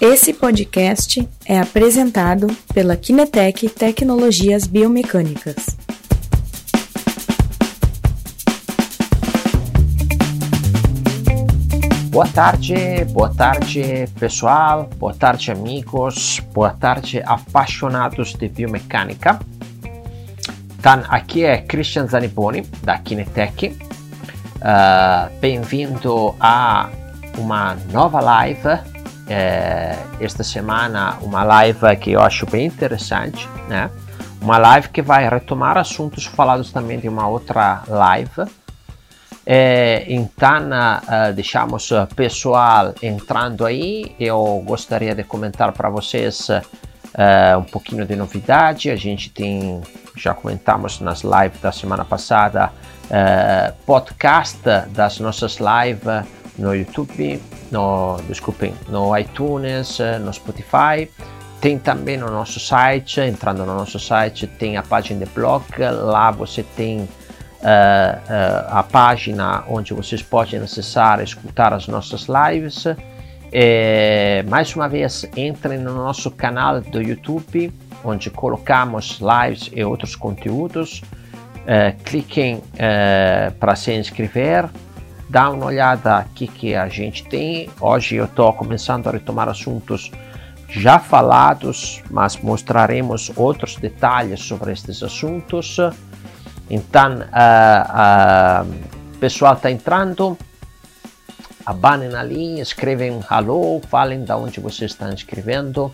[0.00, 5.76] Esse podcast é apresentado pela Kinetec Tecnologias Biomecânicas.
[12.10, 12.74] Boa tarde,
[13.10, 19.40] boa tarde pessoal, boa tarde amigos, boa tarde apaixonados de biomecânica.
[20.78, 23.76] Então, aqui é Christian Zaniboni da Kinetec.
[24.58, 26.88] Uh, Bem-vindo a
[27.36, 28.97] uma nova live
[29.28, 33.90] é, esta semana uma live que eu acho bem interessante, né?
[34.40, 38.46] Uma live que vai retomar assuntos falados também de uma outra live.
[39.44, 44.14] É, então, uh, deixamos o pessoal entrando aí.
[44.20, 48.90] Eu gostaria de comentar para vocês uh, um pouquinho de novidade.
[48.90, 49.80] A gente tem,
[50.14, 52.70] já comentamos nas lives da semana passada,
[53.06, 57.40] uh, podcast das nossas lives no YouTube,
[57.70, 61.08] no, desculpem, no iTunes, no Spotify.
[61.60, 66.30] Tem também no nosso site, entrando no nosso site, tem a página de blog, lá
[66.30, 72.84] você tem uh, uh, a página onde vocês podem acessar e escutar as nossas lives.
[73.52, 77.72] E, mais uma vez, entrem no nosso canal do YouTube,
[78.04, 81.02] onde colocamos lives e outros conteúdos.
[81.64, 82.62] Uh, cliquem
[83.58, 84.70] para se inscrever
[85.28, 87.68] dá uma olhada aqui que a gente tem.
[87.80, 90.10] Hoje eu estou começando a retomar assuntos
[90.68, 95.76] já falados, mas mostraremos outros detalhes sobre estes assuntos.
[96.70, 100.36] Então, uh, uh, pessoal está entrando,
[101.64, 105.92] abanem ali, escrevem um hello, falem de onde vocês estão escrevendo.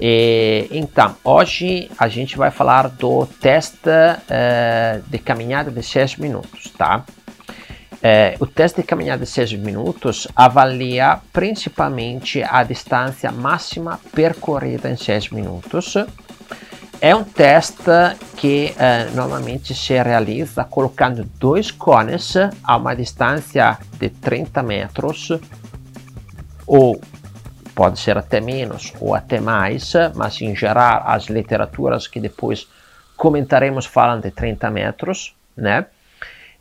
[0.00, 6.70] E, então, hoje a gente vai falar do teste uh, de caminhada de 6 minutos,
[6.76, 7.04] tá?
[8.06, 14.96] É, o teste de caminhada de 6 minutos avalia principalmente a distância máxima percorrida em
[14.96, 15.94] 6 minutos.
[17.00, 17.82] É um teste
[18.36, 25.32] que é, normalmente se realiza colocando dois cones a uma distância de 30 metros,
[26.66, 27.00] ou
[27.74, 32.68] pode ser até menos ou até mais, mas em geral as literaturas que depois
[33.16, 35.86] comentaremos falam de 30 metros, né?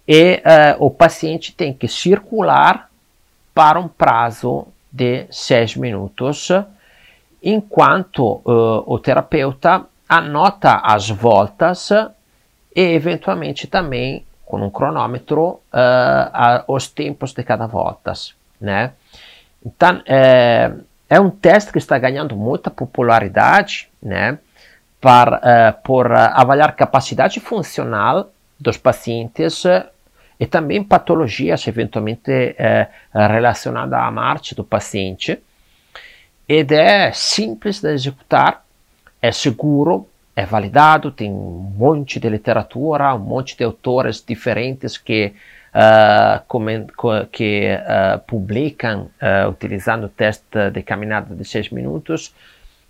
[0.08, 2.90] E uh, o paciente tem que circular
[3.54, 6.50] para um prazo de 6 minutos,
[7.42, 11.90] enquanto uh, o terapeuta anota as voltas
[12.76, 18.14] e eventualmente também com um cronômetro uh, os tempos de cada volta,
[18.60, 18.92] né?
[19.66, 20.74] Então é,
[21.10, 24.38] é, um teste que está ganhando muita popularidade, né?
[25.00, 29.64] Para, por avaliar capacidade funcional dos pacientes
[30.44, 35.40] e também patologias eventualmente eh, relacionadas à morte do paciente.
[36.50, 38.62] Ed é simples de executar,
[39.22, 40.06] é seguro,
[40.36, 45.34] é validado, tem um monte de literatura, um monte de autores diferentes que,
[45.74, 50.44] uh, que uh, publicam uh, utilizando o teste
[50.74, 52.36] de caminhada de 6 minutos.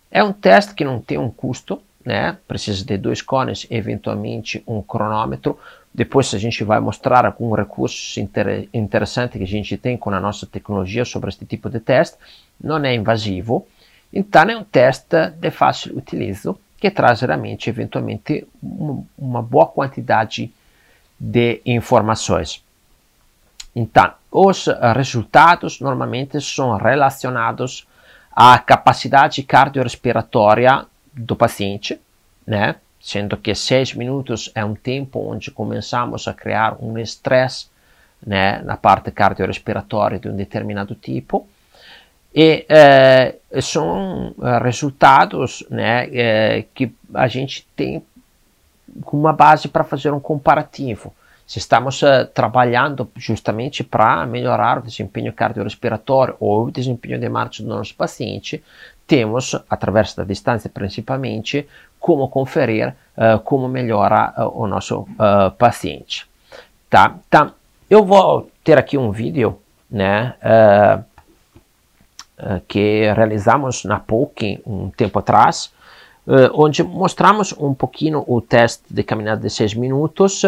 [0.10, 2.36] É um teste que não tem um custo, né?
[2.48, 5.60] precisa de dois cones, eventualmente um cronômetro,
[5.94, 10.20] depois a gente vai mostrar algum recurso inter interessante que a gente tem com a
[10.20, 12.18] nossa tecnologia sobre este tipo de teste.
[12.62, 13.68] Não é invasivo,
[14.12, 18.46] então é um teste de fácil utilizo que traz realmente, eventualmente,
[19.18, 20.52] uma boa quantidade
[21.18, 22.64] de informações.
[23.76, 27.88] Então, os resultados normalmente são relacionados
[28.36, 32.00] à capacidade cardiorrespiratória do paciente,
[32.46, 32.76] né?
[33.04, 37.68] Sendo que seis minutos é um tempo onde começamos a criar um estresse
[38.26, 41.46] né, na parte cardiorrespiratória de um determinado tipo.
[42.34, 48.02] E eh, são eh, resultados né, eh, que a gente tem
[49.12, 51.14] uma base para fazer um comparativo.
[51.46, 57.62] Se estamos uh, trabalhando justamente para melhorar o desempenho cardiorrespiratório ou o desempenho de marcha
[57.62, 58.64] do nosso paciente,
[59.06, 61.68] temos, através da distância principalmente,
[62.00, 66.28] como conferir uh, como melhora uh, o nosso uh, paciente.
[66.90, 67.16] Tá?
[67.28, 67.54] Então,
[67.90, 69.60] eu vou ter aqui um vídeo
[69.90, 70.36] né,
[72.68, 75.72] que realizamos na POC um tempo atrás,
[76.54, 80.42] onde mostramos um pouquinho o teste de caminhada de 6 minutos.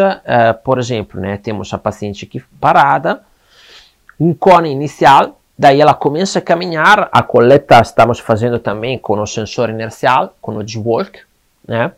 [0.64, 3.22] por exemplo, né, temos a paciente aqui parada,
[4.18, 9.26] um cone inicial Daí ela começa a caminhar, a coleta estamos fazendo também com o
[9.26, 11.20] sensor inercial, com o G-Walk,
[11.66, 11.92] né?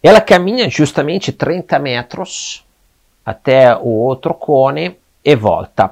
[0.00, 2.64] Ela caminha justamente 30 metros
[3.24, 5.90] até o outro cone e volta.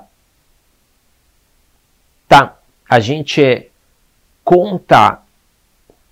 [2.29, 2.57] Tá,
[2.89, 3.69] a gente
[4.45, 5.19] conta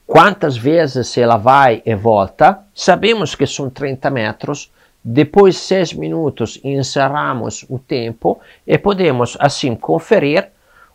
[0.05, 4.73] quantas vezes ela vai e volta, sabemos que são 30 metros,
[5.05, 10.49] depois de 6 minutos encerramos o tempo e podemos assim conferir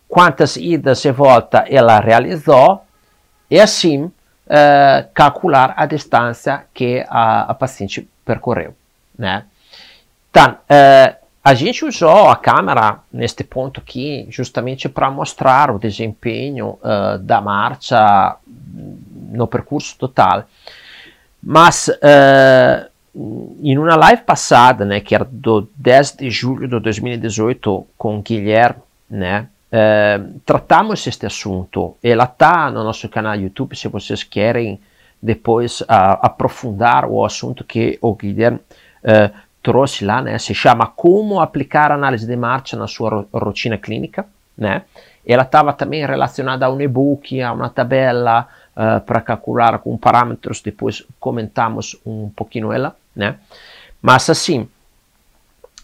[0.07, 2.81] quantas idas e voltas ela realizou
[3.51, 4.11] e assim uh,
[5.13, 8.73] calcular a distância que a, a paciente percorreu.
[9.17, 9.43] Né?
[10.29, 16.77] Então, uh, a gente usou a câmera neste ponto aqui justamente para mostrar o desempenho
[16.81, 20.45] uh, da marcha no percurso total.
[21.41, 22.89] Mas uh,
[23.61, 28.81] em uma live passada, né, que era do 10 de julho de 2018 com Guilherme,
[29.09, 31.95] né, uh, tratamos este assunto.
[32.03, 34.79] Ela está no nosso canal YouTube se vocês querem
[35.19, 38.59] depois aprofundar o assunto que o Guilherme
[39.63, 40.37] trouxe lá, né?
[40.37, 44.25] Se chama Como aplicar análise de marcha na sua rotina clínica,
[44.57, 44.83] né?
[45.25, 50.61] Ela estava também relacionada a um e-book, a uma tabela uh, para calcular com parâmetros.
[50.61, 53.37] Depois comentamos um pouquinho ela, né?
[54.01, 54.69] Mas assim,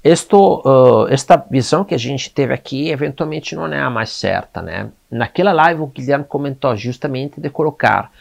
[0.04, 4.62] isto, uh, esta visão que a gente teve aqui eventualmente não é a mais certa,
[4.62, 4.90] né?
[5.10, 8.12] Naquela live o Guilherme comentou justamente de colocar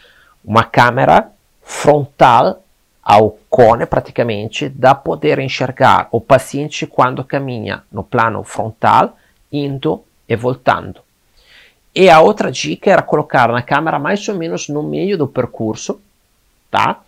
[0.43, 1.29] uma câmera
[1.61, 2.61] frontal
[3.03, 9.17] ao cone praticamente dá poder enxergar o paciente quando caminha no plano frontal,
[9.51, 11.01] indo e voltando.
[11.93, 16.01] E a outra dica era colocar na câmera mais ou menos no meio do percurso,
[16.71, 17.02] tá?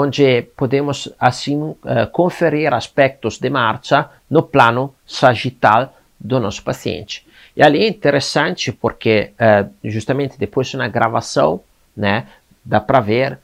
[0.00, 1.76] Onde podemos assim uh,
[2.12, 7.26] conferir aspectos de marcha no plano sagital do nosso paciente.
[7.56, 11.60] E ali é interessante porque uh, justamente depois de uma gravação,
[11.96, 12.28] né,
[12.64, 13.40] dá para ver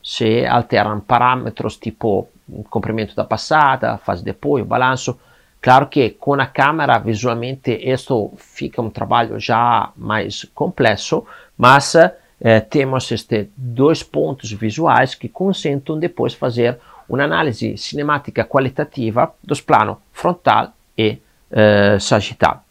[0.00, 2.28] se alteram parâmetros tipo
[2.70, 5.18] comprimento da passada, fase de apoio, balanço.
[5.60, 11.26] Claro que com a câmera visualmente isso fica um trabalho já mais complexo,
[11.58, 11.96] mas
[12.40, 16.78] eh, temos estes dois pontos visuais que consentam depois fazer
[17.08, 21.18] uma análise cinemática qualitativa dos planos frontal e
[21.50, 22.62] eh, sagital.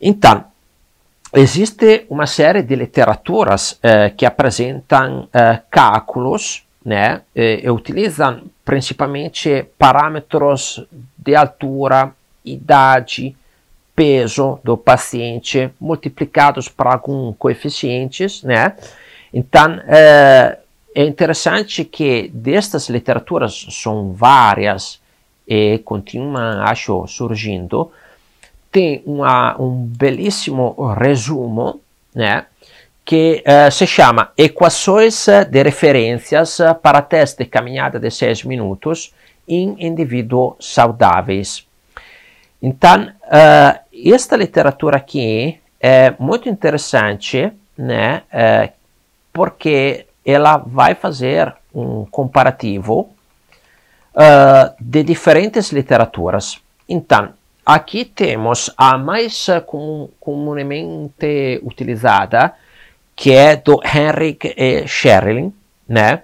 [0.00, 0.44] Então,
[1.34, 5.28] existe uma série de literaturas eh, que apresentam
[5.70, 10.86] cálculos né, e utilizam principalmente parâmetros
[11.16, 12.14] de altura,
[12.44, 13.36] idade,
[13.98, 18.76] peso do paciente multiplicados por alguns coeficientes, né?
[19.34, 20.56] Então, é,
[20.94, 25.00] é interessante que destas literaturas são várias
[25.48, 27.90] e continuam, acho, surgindo,
[28.70, 31.80] tem uma, um belíssimo resumo,
[32.14, 32.46] né?
[33.04, 39.14] que uh, se chama Equações de Referências para Teste de Caminhada de 6 Minutos
[39.48, 41.66] em Indivíduos Saudáveis.
[42.62, 48.22] Então, uh, esta literatura aqui é muito interessante, né?
[48.32, 48.72] Uh,
[49.32, 53.10] porque ela vai fazer um comparativo
[54.80, 56.58] de diferentes literaturas.
[56.88, 57.32] Então,
[57.68, 59.46] Aqui temos a mais
[60.18, 62.54] comumente utilizada,
[63.14, 65.52] que é do Henrik e Sherlin,
[65.86, 66.22] né?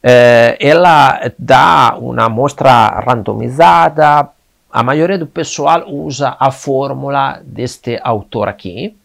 [0.00, 4.30] Eh, ela dá uma amostra randomizada,
[4.74, 8.96] a maioria do pessoal usa a fórmula deste autor aqui,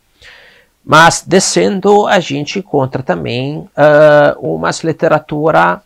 [0.83, 5.79] mas descendo a gente encontra também uh, umas literatura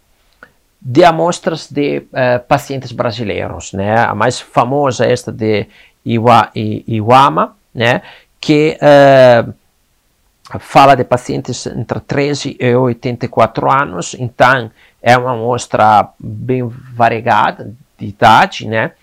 [0.81, 3.99] de amostras de uh, pacientes brasileiros, né?
[3.99, 5.67] A mais famosa é esta de
[6.05, 8.03] Iwa, Iwama, né,
[8.39, 9.53] que uh,
[10.59, 14.71] fala de pacientes entre 13 e 84 anos, então
[15.01, 18.93] é uma amostra bem variada de idade, né?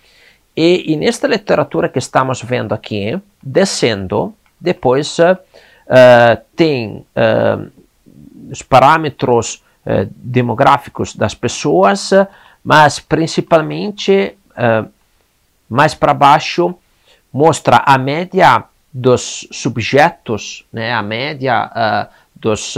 [0.62, 5.35] E, nesta literatura que estamos vendo aqui, descendo, depois uh,
[6.55, 7.71] tem uh,
[8.50, 12.11] os parâmetros uh, demográficos das pessoas,
[12.62, 14.37] mas principalmente
[15.67, 16.75] mais para baixo
[17.33, 22.75] mostra a média dos subjetos, né, a média dos,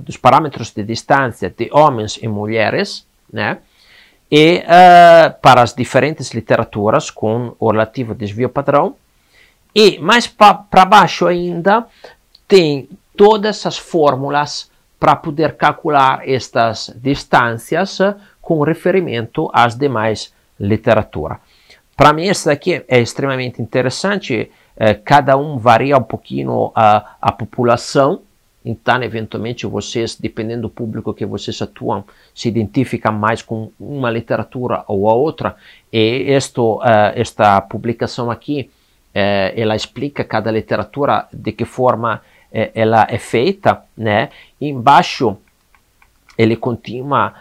[0.00, 3.58] dos parâmetros de distância de homens e mulheres, né,
[4.30, 4.62] e
[5.42, 8.94] para as diferentes literaturas com o relativo desvio padrão.
[9.74, 11.86] E mais para baixo ainda
[12.46, 17.98] tem todas as fórmulas para poder calcular estas distâncias
[18.40, 21.38] com referimento às demais literaturas.
[21.96, 24.50] Para mim, esse daqui é extremamente interessante.
[24.76, 28.22] É, cada um varia um pouquinho a, a população.
[28.64, 34.84] Então, eventualmente, vocês, dependendo do público que vocês atuam, se identificam mais com uma literatura
[34.86, 35.56] ou a outra.
[35.90, 36.80] E uh,
[37.14, 38.70] esta publicação aqui,
[39.14, 42.20] uh, ela explica cada literatura de que forma
[42.52, 44.28] é, ela é feita, né?
[44.60, 45.36] Embaixo
[46.36, 47.34] ele continua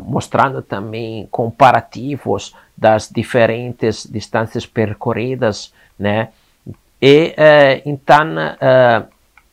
[0.00, 6.30] mostrando também comparativos das diferentes distâncias percorridas, né?
[7.00, 7.34] E
[7.84, 8.26] então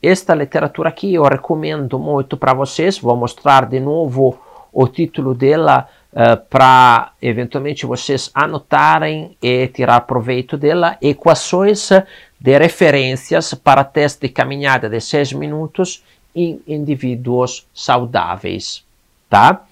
[0.01, 2.97] esta literatura aqui eu recomendo muito para vocês.
[2.97, 4.39] Vou mostrar de novo
[4.71, 10.97] o título dela uh, para eventualmente vocês anotarem e tirar proveito dela.
[11.01, 11.89] Equações
[12.39, 16.03] de referências para teste de caminhada de 6 minutos
[16.33, 18.85] em indivíduos saudáveis,
[19.29, 19.65] tá?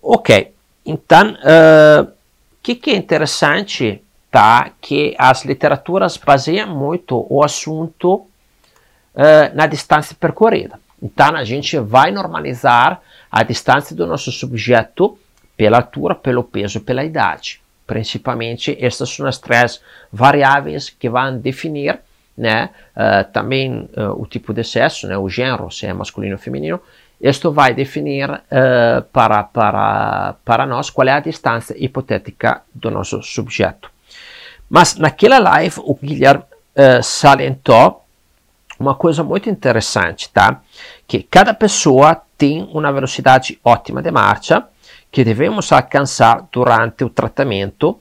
[0.00, 0.52] Ok,
[0.84, 2.12] então, o uh,
[2.62, 4.00] que, que é interessante,
[4.30, 4.70] tá?
[4.80, 8.26] Que as literaturas baseiam muito o assunto
[9.16, 10.78] uh, na distância percorrida.
[11.02, 15.18] Então, a gente vai normalizar a distância do nosso subjeto
[15.56, 17.60] pela altura, pelo peso, pela idade.
[17.86, 19.80] Principalmente, estas são as três
[20.12, 22.00] variáveis que vão definir
[22.36, 26.38] né, uh, também uh, o tipo de sexo, né, o gênero, se é masculino ou
[26.38, 26.80] feminino.
[27.20, 33.22] Isto vai definir uh, para, para, para nós qual é a distância hipotética do nosso
[33.22, 33.90] subjeto.
[34.68, 36.42] Mas naquela live, o Guilherme
[37.02, 38.05] salientou
[38.78, 40.60] uma coisa muito interessante, tá?
[41.06, 44.64] Que cada pessoa tem uma velocidade ótima de marcha
[45.10, 47.98] que devemos alcançar durante o tratamento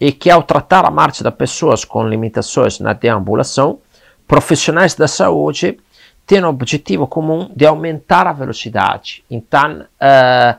[0.00, 3.78] e que ao tratar a marcha das pessoas com limitações na deambulação,
[4.26, 5.78] profissionais da saúde
[6.26, 9.24] têm o objetivo comum de aumentar a velocidade.
[9.30, 10.58] Então, uh,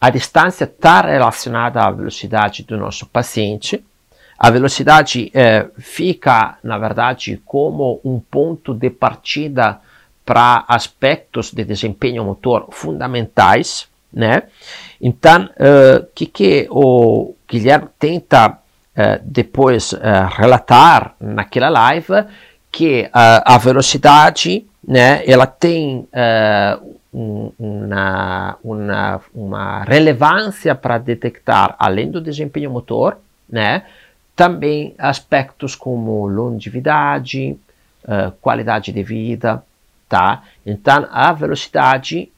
[0.00, 3.84] a distância está relacionada à velocidade do nosso paciente.
[4.42, 9.80] A velocidade uh, fica, na verdade, como um ponto de partida
[10.24, 14.42] para aspectos de desempenho motor fundamentais, né?
[15.00, 19.98] Então, o uh, que, que o Guilherme tenta uh, depois uh,
[20.36, 22.26] relatar naquela live
[22.68, 26.08] que a velocidade, né, ela tem
[27.12, 33.82] uma, uma, uma relevância para detectar, além do desempenho motor, né,
[34.34, 37.56] também aspectos como longevidade,
[38.40, 39.62] qualidade de vida,
[40.12, 40.42] tá?
[40.66, 42.30] Então, a velocidade,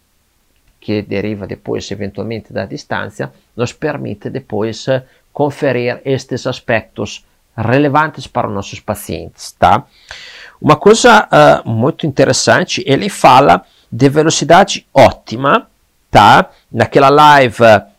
[0.81, 7.25] que deriva depois eventualmente da distância, nos permite depois uh, conferir estes aspectos
[7.57, 9.85] relevantes para os nossos pacientes, tá?
[10.61, 15.67] Uma coisa uh, muito interessante, ele fala de velocidade ótima,
[16.13, 16.51] tá?
[16.71, 17.94] Naquela live, uh,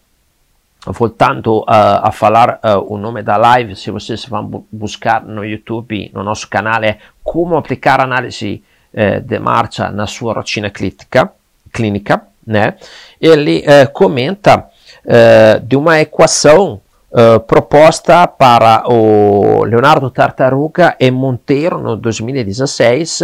[0.86, 1.66] voltando uh,
[2.04, 6.48] a falar o nome da live, se vocês vão bu buscar no YouTube, no nosso
[6.48, 8.64] canal, é como aplicar análise
[8.94, 11.32] eh, de marcia na sua rotina clínica,
[11.74, 12.76] clínica né?
[13.20, 14.70] ele eh, comenta
[15.06, 16.80] eh, de uma equação
[17.14, 23.24] eh, proposta para o Leonardo Tartaruga e Monteiro no 2016,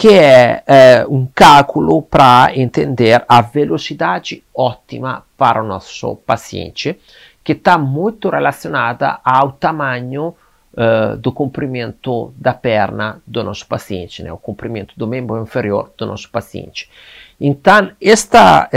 [0.00, 6.98] que é eh, um cálculo para entender a velocidade ótima para o nosso paciente,
[7.44, 10.34] que está muito relacionada ao tamanho
[10.72, 14.32] uh, do comprimento da perna do nosso paciente, né?
[14.32, 16.88] o comprimento do membro inferior do nosso paciente.
[17.38, 18.70] Então, esta,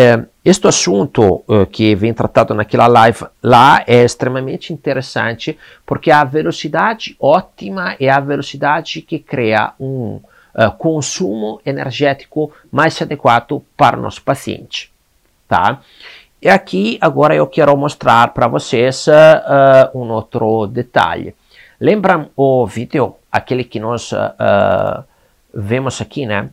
[0.43, 7.95] este assunto que vem tratado naquela live lá é extremamente interessante porque a velocidade ótima
[7.97, 10.19] é a velocidade que cria um
[10.55, 14.91] uh, consumo energético mais adequado para o nosso paciente.
[15.47, 15.81] Tá?
[16.41, 21.33] E aqui agora eu quero mostrar para vocês uh, um outro detalhe.
[21.79, 25.03] Lembram o vídeo, aquele que nós uh,
[25.53, 26.49] vemos aqui, né?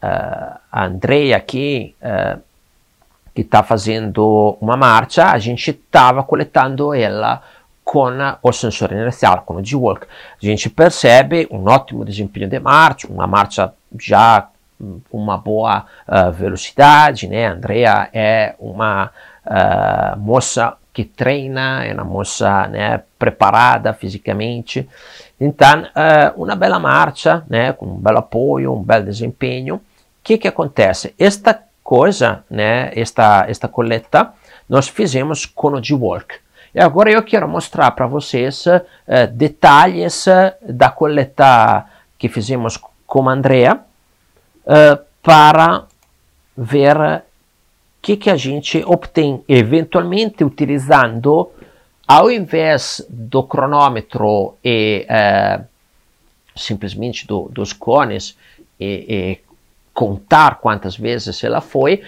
[0.00, 1.96] Uh, a Andrea aqui,
[3.34, 7.42] que está fazendo uma marcha, a gente estava coletando ela
[7.84, 8.10] com
[8.42, 10.06] o sensore inercial, com o G-Walk.
[10.42, 14.48] A gente percebe um ótimo desempenho de marcha, uma marcha já
[15.12, 17.46] uma boa uh, velocidade, né?
[17.46, 19.10] Andrea é uma
[19.46, 24.88] uh, moça que treina, é uma moça né, preparada fisicamente.
[25.40, 29.76] Então, uh, uma bela marcha, né, com um belo apoio, um belo desempenho.
[29.76, 29.80] O
[30.22, 31.14] que, que acontece?
[31.18, 34.32] Esta coisa, né, esta, esta coleta,
[34.68, 36.43] nós fizemos com o G-Work.
[36.74, 38.82] E agora eu quero mostrar para vocês uh,
[39.32, 40.26] detalhes
[40.60, 41.86] da coleta
[42.18, 43.80] que fizemos com Andrea
[44.66, 45.84] uh, para
[46.56, 47.22] ver
[48.04, 51.50] que, que a gente obtém eventualmente utilizando,
[52.06, 55.60] ao invés do cronômetro e eh,
[56.54, 58.36] simplesmente do, dos cones
[58.78, 59.38] e, e,
[59.94, 62.02] contar quantas vezes ela foi,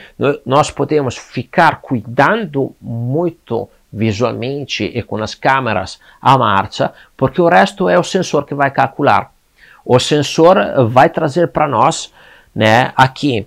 [0.45, 7.89] nós podemos ficar cuidando muito visualmente e com as câmeras a marcha, porque o resto
[7.89, 9.33] é o sensor que vai calcular.
[9.85, 10.57] O sensor
[10.89, 12.13] vai trazer para nós,
[12.55, 13.47] né, aqui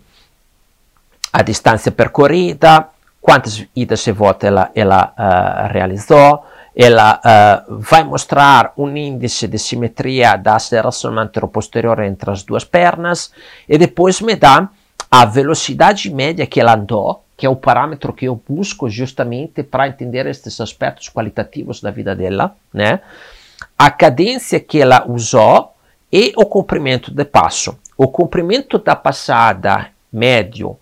[1.31, 2.87] a distância percorrida,
[3.21, 9.59] quantas idas e voltas ela, ela uh, realizou, ela uh, vai mostrar um índice de
[9.59, 13.31] simetria da aceleração anteroposterior entre as duas pernas
[13.67, 14.69] e depois me dá
[15.11, 19.87] a velocidade média que ela andou, que é o parâmetro que eu busco justamente para
[19.87, 22.99] entender estes aspectos qualitativos da vida dela, né?
[23.77, 25.73] A cadência que ela usou
[26.11, 27.79] e o comprimento de passo.
[27.97, 30.77] O comprimento da passada médio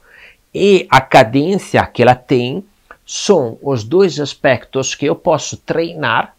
[0.51, 2.65] e a cadência que ela tem
[3.05, 6.35] são os dois aspectos que eu posso treinar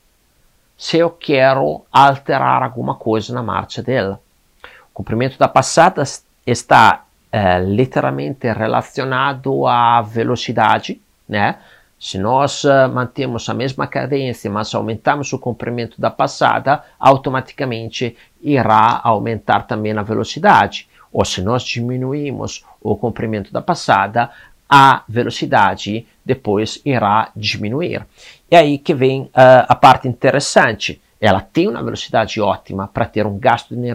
[0.77, 4.21] se eu quero alterar alguma coisa na marcha dela.
[4.65, 6.03] O comprimento da passada
[6.45, 11.57] está é, literalmente relacionado à velocidade, né?
[11.99, 19.01] Se nós uh, mantemos a mesma cadência, mas aumentamos o comprimento da passada, automaticamente irá
[19.03, 20.89] aumentar também a velocidade.
[21.13, 24.31] Ou se nós diminuímos o comprimento da passada,
[24.69, 28.07] a velocidade depois irá diminuir.
[28.49, 29.31] E aí que vem uh,
[29.69, 31.01] a parte interessante.
[31.21, 33.87] Ela tem uma velocidade ótima para ter um gasto de energia